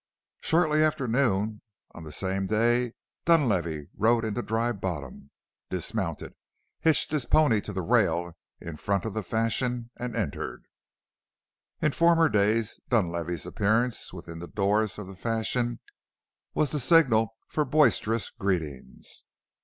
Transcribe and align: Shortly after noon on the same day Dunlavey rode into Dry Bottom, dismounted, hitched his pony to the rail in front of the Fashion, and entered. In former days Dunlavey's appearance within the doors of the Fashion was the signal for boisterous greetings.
Shortly 0.39 0.81
after 0.83 1.07
noon 1.07 1.61
on 1.91 2.03
the 2.03 2.11
same 2.11 2.47
day 2.47 2.93
Dunlavey 3.25 3.87
rode 3.95 4.25
into 4.25 4.41
Dry 4.41 4.71
Bottom, 4.71 5.29
dismounted, 5.69 6.33
hitched 6.79 7.11
his 7.11 7.27
pony 7.27 7.61
to 7.61 7.71
the 7.71 7.83
rail 7.83 8.35
in 8.59 8.77
front 8.77 9.05
of 9.05 9.13
the 9.13 9.21
Fashion, 9.21 9.91
and 9.95 10.15
entered. 10.15 10.65
In 11.83 11.91
former 11.91 12.29
days 12.29 12.79
Dunlavey's 12.89 13.45
appearance 13.45 14.11
within 14.11 14.39
the 14.39 14.47
doors 14.47 14.97
of 14.97 15.05
the 15.05 15.15
Fashion 15.15 15.79
was 16.55 16.71
the 16.71 16.79
signal 16.79 17.35
for 17.47 17.63
boisterous 17.63 18.31
greetings. 18.31 19.25